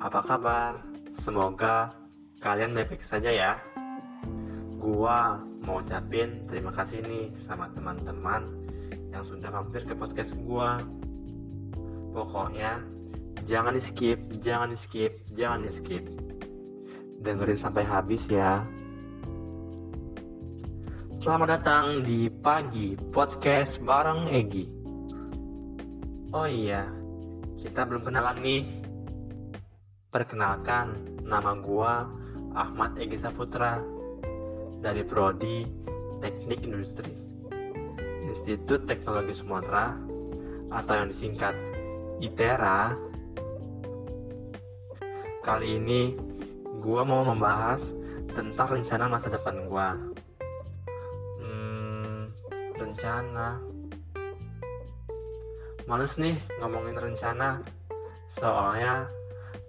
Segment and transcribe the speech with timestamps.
[0.00, 0.80] apa kabar?
[1.20, 1.92] Semoga
[2.40, 3.52] kalian baik-baik saja ya.
[4.80, 8.48] Gua mau ucapin terima kasih nih sama teman-teman
[9.12, 10.80] yang sudah mampir ke podcast gua.
[12.16, 12.80] Pokoknya
[13.44, 16.08] jangan di skip, jangan di skip, jangan di skip.
[17.20, 18.64] Dengerin sampai habis ya.
[21.20, 24.72] Selamat datang di pagi podcast bareng Egi.
[26.32, 27.03] Oh iya,
[27.64, 28.62] kita belum kenalan nih.
[30.12, 32.04] Perkenalkan, nama gua
[32.52, 33.80] Ahmad Egi Saputra
[34.84, 35.64] dari Prodi
[36.20, 37.08] Teknik Industri
[38.28, 39.96] Institut Teknologi Sumatera
[40.76, 41.56] atau yang disingkat
[42.20, 42.94] ITERA.
[45.40, 46.12] Kali ini
[46.84, 47.80] gua mau membahas
[48.36, 49.96] tentang rencana masa depan gua.
[51.40, 52.28] Hmm,
[52.76, 53.73] rencana.
[55.84, 56.32] Males nih
[56.64, 57.60] ngomongin rencana.
[58.32, 59.04] Soalnya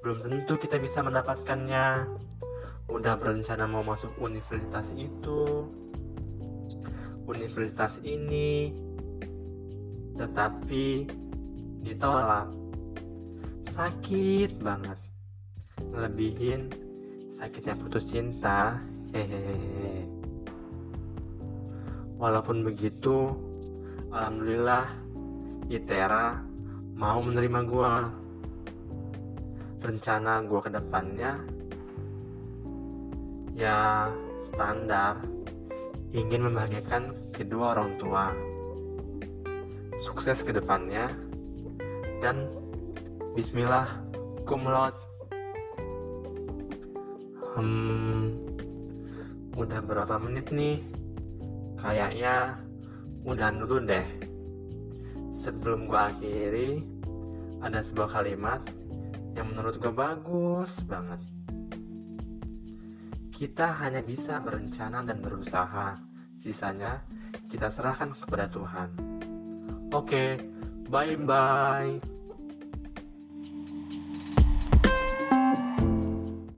[0.00, 2.06] belum tentu kita bisa mendapatkannya.
[2.86, 5.66] Udah berencana mau masuk universitas itu,
[7.26, 8.70] universitas ini,
[10.14, 11.10] tetapi
[11.82, 12.46] ditolak.
[13.74, 15.00] Sakit banget.
[15.90, 16.70] Lebihin
[17.42, 18.78] sakitnya putus cinta.
[19.10, 20.06] Hehehe.
[22.22, 23.34] Walaupun begitu,
[24.14, 25.03] alhamdulillah
[25.72, 26.44] Itera
[26.94, 27.92] mau menerima gua.
[29.84, 31.44] Rencana gue ke depannya
[33.52, 34.08] ya
[34.48, 35.20] standar
[36.16, 38.32] ingin membahagiakan kedua orang tua.
[40.00, 41.12] Sukses ke depannya
[42.24, 42.48] dan
[43.36, 43.88] bismillah
[44.48, 44.96] kumlot
[47.56, 48.34] hmm
[49.54, 50.80] udah berapa menit nih?
[51.78, 52.58] Kayaknya
[53.28, 54.06] udah dulu deh
[55.44, 56.70] sebelum gue akhiri
[57.60, 58.64] ada sebuah kalimat
[59.36, 61.20] yang menurut gue bagus banget.
[63.28, 66.00] Kita hanya bisa berencana dan berusaha,
[66.40, 67.04] sisanya
[67.52, 68.88] kita serahkan kepada Tuhan.
[69.92, 70.40] Oke,
[70.88, 72.00] bye bye.